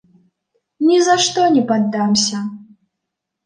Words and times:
Ні 0.87 0.97
за 1.09 1.15
што 1.27 1.45
не 1.59 1.63
паддамся! 1.75 2.43